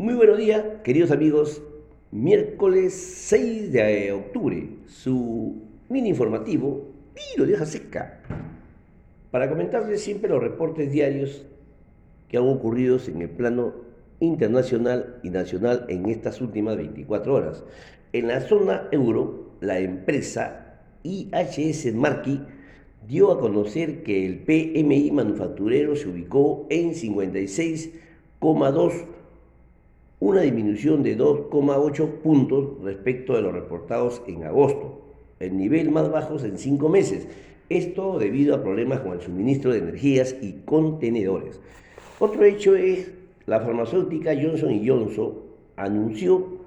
[0.00, 1.62] Muy buenos días, queridos amigos.
[2.10, 8.22] Miércoles 6 de octubre, su mini informativo y lo deja seca.
[9.30, 11.44] Para comentarles siempre los reportes diarios
[12.28, 13.74] que han ocurrido en el plano
[14.20, 17.62] internacional y nacional en estas últimas 24 horas.
[18.14, 22.40] En la zona euro, la empresa IHS Marquis
[23.06, 29.19] dio a conocer que el PMI manufacturero se ubicó en 56,2
[30.20, 35.00] una disminución de 2,8 puntos respecto de los reportados en agosto,
[35.40, 37.26] el nivel más bajo en cinco meses.
[37.70, 41.58] Esto debido a problemas con el suministro de energías y contenedores.
[42.18, 43.10] Otro hecho es
[43.46, 45.32] la farmacéutica Johnson Johnson
[45.76, 46.60] anunció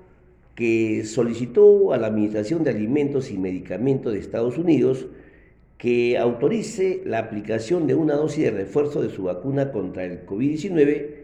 [0.56, 5.06] que solicitó a la Administración de Alimentos y Medicamentos de Estados Unidos
[5.78, 11.23] que autorice la aplicación de una dosis de refuerzo de su vacuna contra el COVID-19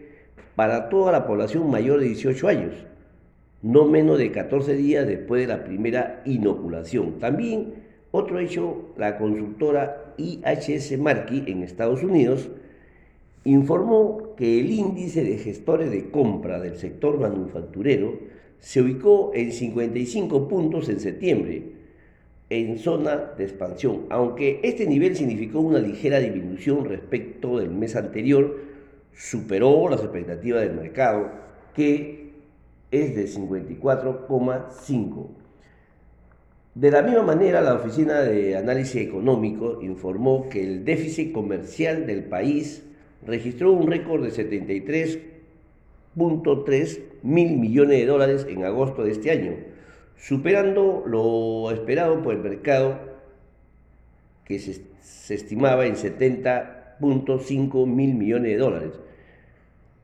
[0.56, 2.74] para toda la población mayor de 18 años,
[3.62, 7.18] no menos de 14 días después de la primera inoculación.
[7.18, 7.74] También
[8.12, 12.50] otro hecho, la consultora IHS Markey en Estados Unidos
[13.44, 18.18] informó que el índice de gestores de compra del sector manufacturero
[18.58, 21.62] se ubicó en 55 puntos en septiembre,
[22.50, 28.58] en zona de expansión, aunque este nivel significó una ligera disminución respecto del mes anterior,
[29.14, 31.30] superó las expectativas del mercado,
[31.74, 32.32] que
[32.90, 35.28] es de 54,5.
[36.74, 42.24] De la misma manera, la Oficina de Análisis Económico informó que el déficit comercial del
[42.24, 42.84] país
[43.26, 49.52] registró un récord de 73.3 mil millones de dólares en agosto de este año,
[50.16, 52.98] superando lo esperado por el mercado
[54.44, 55.94] que se, se estimaba en
[57.00, 58.92] 70.5 mil millones de dólares.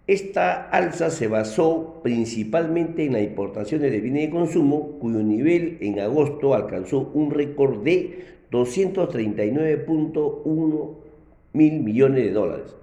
[0.06, 5.98] Esta alza se basó principalmente en las importaciones de bienes de consumo, cuyo nivel en
[5.98, 10.94] agosto alcanzó un récord de 239.1
[11.52, 12.76] mil millones de dólares.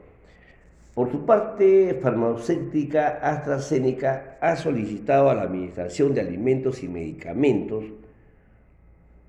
[0.94, 7.86] Por su parte, farmacéutica AstraZeneca ha solicitado a la Administración de Alimentos y Medicamentos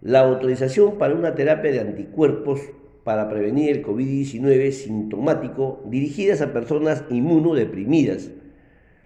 [0.03, 2.61] la autorización para una terapia de anticuerpos
[3.05, 8.33] para prevenir el COVID-19 sintomático dirigidas a personas inmunodeprimidas.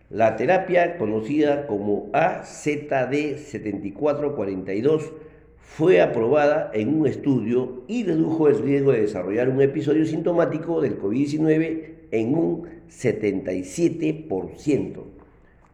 [0.09, 5.11] La terapia, conocida como AZD7442,
[5.59, 10.99] fue aprobada en un estudio y redujo el riesgo de desarrollar un episodio sintomático del
[10.99, 15.03] COVID-19 en un 77%.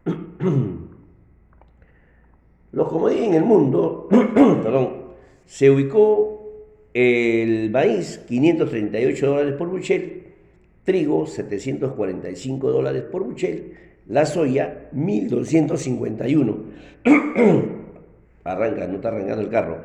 [2.73, 4.09] Los comodines en el mundo
[4.63, 5.05] perdón,
[5.45, 6.34] se ubicó
[6.95, 10.23] el maíz, 538 dólares por buchel.
[10.85, 13.73] Trigo, 745 dólares por buchel.
[14.07, 16.57] La soya, 1251.
[18.45, 19.81] Arranca, no está arrancando el carro.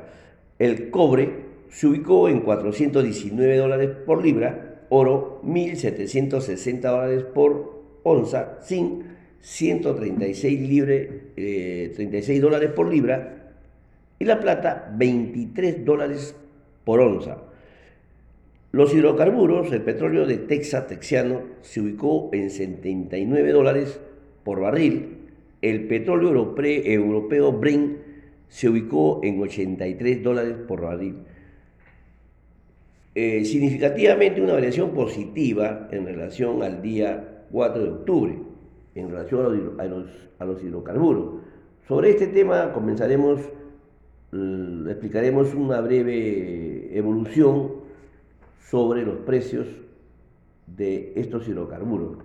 [0.57, 1.31] El cobre
[1.69, 4.85] se ubicó en 419 dólares por libra.
[4.89, 8.59] Oro, 1760 dólares por onza.
[8.63, 9.03] Zinc,
[9.41, 13.53] 136 libre, 36 eh, dólares por libra.
[14.17, 16.37] Y la plata, 23 dólares
[16.91, 17.37] por onza.
[18.73, 24.01] Los hidrocarburos, el petróleo de Texas texiano se ubicó en 79 dólares
[24.43, 25.19] por barril,
[25.63, 27.99] el petróleo europeo, Brent
[28.49, 31.19] se ubicó en 83 dólares por barril.
[33.15, 38.37] Eh, significativamente una variación positiva en relación al día 4 de octubre,
[38.97, 40.07] en relación a los,
[40.41, 41.35] a los hidrocarburos.
[41.87, 43.43] Sobre este tema comenzaremos
[44.33, 47.71] explicaremos una breve evolución
[48.69, 49.69] sobre los precios
[50.67, 52.19] de estos hidrocarburos.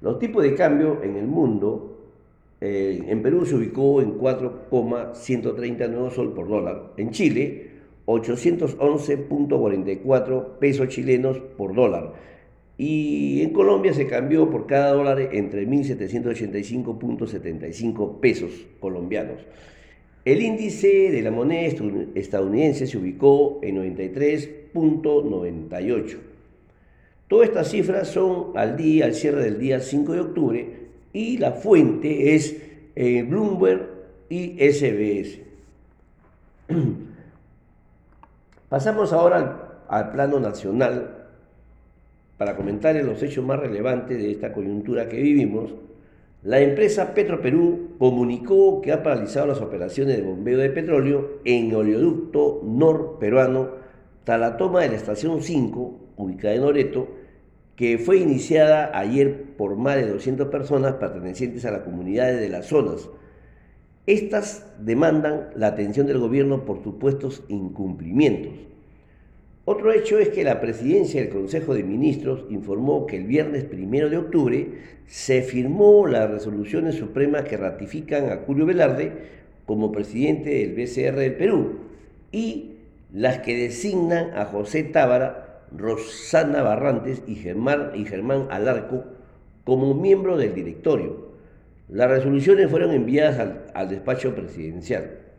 [0.00, 1.98] Los tipos de cambio en el mundo,
[2.60, 7.68] eh, en Perú se ubicó en 4,139 sol por dólar, en Chile
[8.06, 12.14] 811.44 pesos chilenos por dólar
[12.82, 19.44] y en Colombia se cambió por cada dólar entre 1.785.75 pesos colombianos.
[20.24, 21.72] El índice de la moneda
[22.14, 26.18] estadounidense se ubicó en 93.98.
[27.26, 30.68] Todas estas cifras son al día, al cierre del día 5 de octubre
[31.12, 32.56] y la fuente es
[32.96, 33.88] eh, Bloomberg
[34.28, 35.38] y SBS.
[38.68, 41.16] Pasamos ahora al plano nacional
[42.36, 45.70] para comentar los hechos más relevantes de esta coyuntura que vivimos
[46.42, 52.62] la empresa Petroperú comunicó que ha paralizado las operaciones de bombeo de petróleo en oleoducto
[52.64, 53.72] norperuano
[54.24, 57.08] tras la toma de la estación 5, ubicada en Oreto,
[57.76, 62.66] que fue iniciada ayer por más de 200 personas pertenecientes a las comunidades de las
[62.66, 63.10] zonas.
[64.06, 68.52] Estas demandan la atención del gobierno por supuestos incumplimientos.
[69.72, 74.10] Otro hecho es que la presidencia del Consejo de Ministros informó que el viernes primero
[74.10, 74.66] de octubre
[75.06, 79.12] se firmó las resoluciones supremas que ratifican a Julio Velarde
[79.66, 81.82] como presidente del BCR del Perú
[82.32, 82.78] y
[83.12, 89.04] las que designan a José Tábara, Rosana Barrantes y Germán, Alarco
[89.62, 91.28] como miembro del directorio.
[91.88, 95.29] Las resoluciones fueron enviadas al despacho presidencial.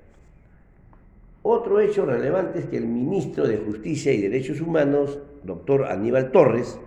[1.43, 6.77] Otro hecho relevante es que el ministro de Justicia y Derechos Humanos, doctor Aníbal Torres,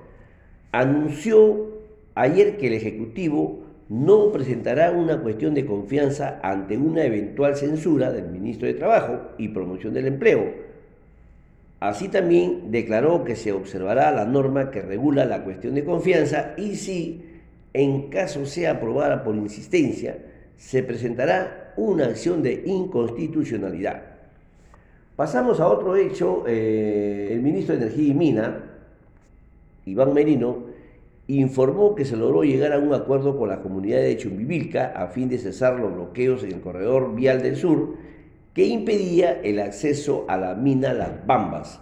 [0.70, 1.70] anunció
[2.14, 8.28] ayer que el Ejecutivo no presentará una cuestión de confianza ante una eventual censura del
[8.28, 10.52] ministro de Trabajo y Promoción del Empleo.
[11.80, 16.76] Así también declaró que se observará la norma que regula la cuestión de confianza y
[16.76, 17.24] si,
[17.72, 20.16] en caso sea aprobada por insistencia,
[20.56, 24.13] se presentará una acción de inconstitucionalidad.
[25.16, 26.44] Pasamos a otro hecho.
[26.46, 28.64] Eh, el ministro de Energía y Mina,
[29.86, 30.64] Iván Merino,
[31.28, 35.28] informó que se logró llegar a un acuerdo con la comunidad de Chumbivilca a fin
[35.28, 37.94] de cesar los bloqueos en el corredor vial del sur
[38.52, 41.80] que impedía el acceso a la mina Las Bambas.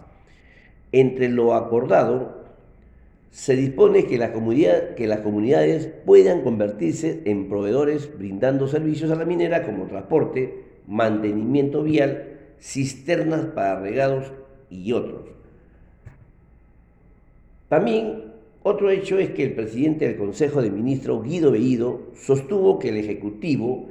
[0.93, 2.43] Entre lo acordado,
[3.31, 4.19] se dispone que,
[4.97, 11.83] que las comunidades puedan convertirse en proveedores brindando servicios a la minera como transporte, mantenimiento
[11.83, 12.32] vial,
[12.63, 14.33] cisternas para regados
[14.71, 15.23] y otros.
[17.69, 18.33] También
[18.63, 22.99] otro hecho es que el presidente del Consejo de Ministros, Guido Bellido, sostuvo que el
[22.99, 23.89] Ejecutivo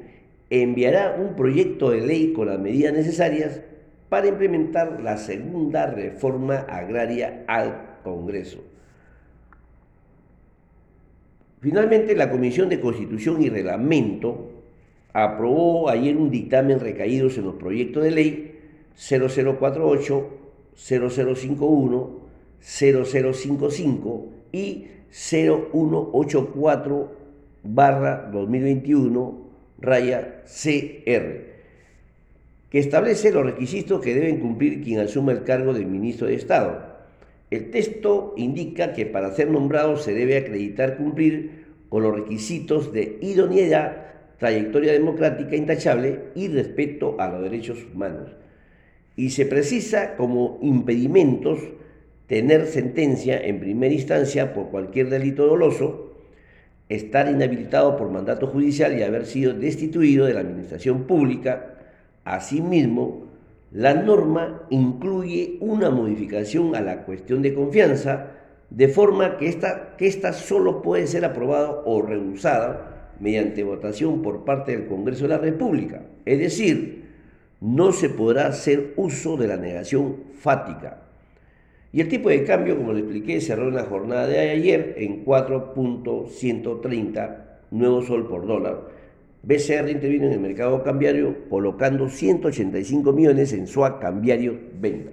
[0.49, 3.61] enviará un proyecto de ley con las medidas necesarias
[4.07, 8.63] para implementar la segunda reforma agraria al Congreso.
[11.59, 14.51] Finalmente, la Comisión de Constitución y Reglamento
[15.13, 18.50] aprobó ayer un dictamen recaídos en los proyectos de ley
[18.95, 20.29] 0048,
[20.75, 22.21] 0051,
[22.61, 27.11] 0055 y 0184
[27.63, 31.51] barra 2021 raya CR,
[32.69, 36.91] que establece los requisitos que deben cumplir quien asuma el cargo de ministro de Estado.
[37.49, 43.17] El texto indica que para ser nombrado se debe acreditar cumplir con los requisitos de
[43.21, 44.05] idoneidad,
[44.37, 48.31] trayectoria democrática intachable y respeto a los derechos humanos
[49.15, 51.59] y se precisa como impedimentos
[52.27, 56.13] tener sentencia en primera instancia por cualquier delito doloso,
[56.87, 61.77] estar inhabilitado por mandato judicial y haber sido destituido de la administración pública.
[62.23, 63.27] Asimismo,
[63.71, 68.31] la norma incluye una modificación a la cuestión de confianza,
[68.69, 74.45] de forma que esta, que esta solo puede ser aprobada o rehusada mediante votación por
[74.45, 76.03] parte del Congreso de la República.
[76.25, 77.10] Es decir,
[77.61, 81.03] no se podrá hacer uso de la negación fática.
[81.93, 85.23] Y el tipo de cambio, como le expliqué, cerró en la jornada de ayer en
[85.25, 87.37] 4.130
[87.71, 88.89] nuevo sol por dólar.
[89.43, 95.11] BCR intervino en el mercado cambiario colocando 185 millones en SUA cambiario venta.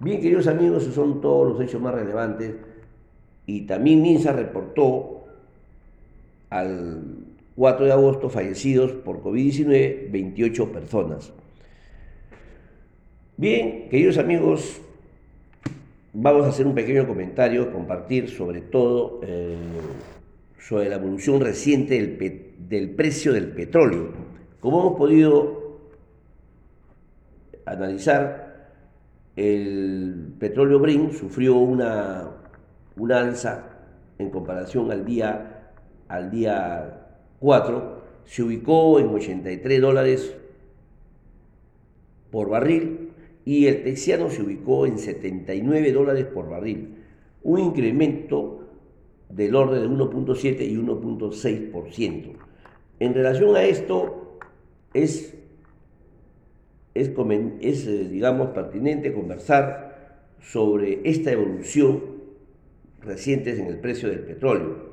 [0.00, 2.54] Bien, queridos amigos, esos son todos los hechos más relevantes.
[3.46, 5.24] Y también MINSA reportó
[6.48, 7.02] al
[7.56, 11.32] 4 de agosto fallecidos por COVID-19 28 personas.
[13.40, 14.82] Bien, queridos amigos,
[16.12, 19.56] vamos a hacer un pequeño comentario, compartir sobre todo eh,
[20.58, 24.12] sobre la evolución reciente del, del, precio del petróleo.
[24.60, 25.78] Como hemos podido
[27.64, 28.74] analizar,
[29.36, 32.28] el petróleo Brin sufrió una,
[32.96, 33.70] una alza
[34.18, 35.72] en comparación al día,
[36.08, 37.06] al día
[37.38, 40.36] 4, se ubicó en 83 dólares
[42.30, 43.09] por barril
[43.44, 46.96] y el texiano se ubicó en 79 dólares por barril,
[47.42, 48.60] un incremento
[49.28, 52.32] del orden de 1.7 y 1.6%.
[52.98, 54.38] En relación a esto,
[54.92, 55.34] es,
[56.94, 57.10] es,
[57.60, 62.20] es, eh, digamos, pertinente conversar sobre esta evolución
[63.02, 64.89] reciente en el precio del petróleo.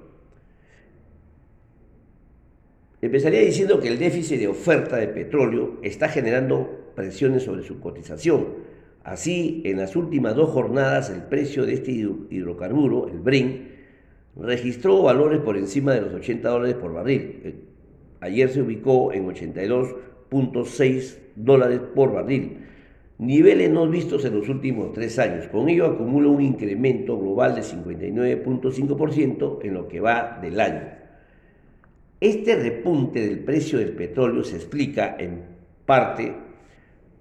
[3.02, 8.48] Empezaría diciendo que el déficit de oferta de petróleo está generando presiones sobre su cotización.
[9.04, 13.70] Así, en las últimas dos jornadas, el precio de este hidrocarburo, el Brin,
[14.36, 17.40] registró valores por encima de los 80 dólares por barril.
[17.44, 17.56] Eh,
[18.20, 22.58] ayer se ubicó en 82.6 dólares por barril.
[23.20, 25.48] niveles no vistos en los últimos tres años.
[25.48, 30.98] Con ello acumula un incremento global de 59.5% en lo que va del año.
[32.20, 35.44] Este repunte del precio del petróleo se explica en
[35.86, 36.34] parte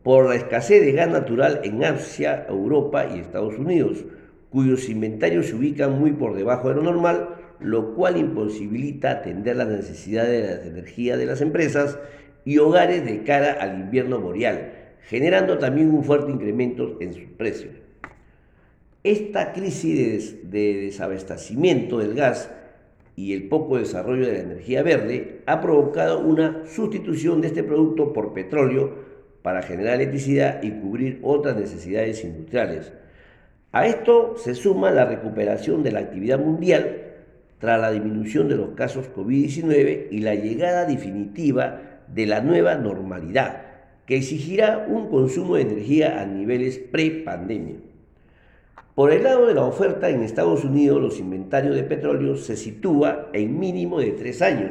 [0.03, 4.05] por la escasez de gas natural en Asia, Europa y Estados Unidos,
[4.49, 7.29] cuyos inventarios se ubican muy por debajo de lo normal,
[7.61, 11.99] lo cual imposibilita atender las necesidades de energía de las empresas
[12.47, 14.73] y hogares de cara al invierno boreal,
[15.03, 17.75] generando también un fuerte incremento en sus precios.
[19.03, 22.51] Esta crisis de, desabastecimiento del gas
[23.17, 28.13] y el poco desarrollo de la energía verde ha provocado una sustitución de este producto
[28.13, 29.07] por petróleo
[29.43, 32.93] para generar electricidad y cubrir otras necesidades industriales.
[33.73, 37.03] A esto se suma la recuperación de la actividad mundial
[37.59, 43.63] tras la disminución de los casos COVID-19 y la llegada definitiva de la nueva normalidad,
[44.05, 47.77] que exigirá un consumo de energía a niveles pre-pandemia.
[48.97, 53.29] Por el lado de la oferta en Estados Unidos, los inventarios de petróleo se sitúa
[53.35, 54.71] en mínimo de tres años,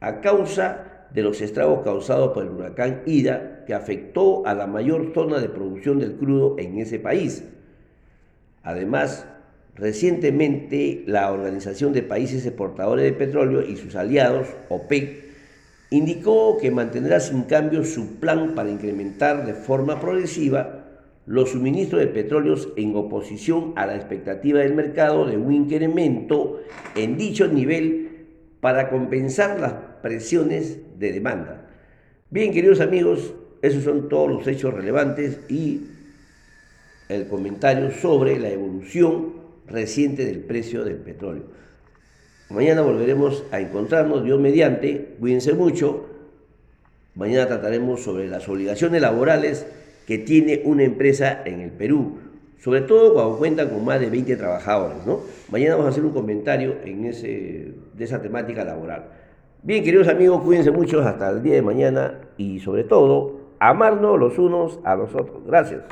[0.00, 5.12] a causa de los estragos causados por el huracán Ida, que afectó a la mayor
[5.12, 7.44] zona de producción del crudo en ese país.
[8.62, 9.26] Además,
[9.74, 15.24] recientemente la Organización de Países Exportadores de Petróleo y sus aliados, OPEC,
[15.90, 20.81] indicó que mantendrá sin cambio su plan para incrementar de forma progresiva
[21.26, 26.60] los suministros de petróleos en oposición a la expectativa del mercado de un incremento
[26.96, 28.26] en dicho nivel
[28.60, 31.68] para compensar las presiones de demanda.
[32.30, 35.82] Bien, queridos amigos, esos son todos los hechos relevantes y
[37.08, 39.34] el comentario sobre la evolución
[39.66, 41.44] reciente del precio del petróleo.
[42.50, 46.06] Mañana volveremos a encontrarnos, Dios mediante, cuídense mucho.
[47.14, 49.66] Mañana trataremos sobre las obligaciones laborales
[50.06, 52.18] que tiene una empresa en el Perú,
[52.58, 55.06] sobre todo cuando cuentan con más de 20 trabajadores.
[55.06, 55.20] ¿no?
[55.50, 59.04] Mañana vamos a hacer un comentario en ese, de esa temática laboral.
[59.62, 64.38] Bien, queridos amigos, cuídense mucho hasta el día de mañana y sobre todo, amarnos los
[64.38, 65.46] unos a los otros.
[65.46, 65.82] Gracias.